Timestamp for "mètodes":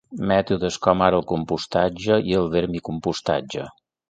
0.29-0.77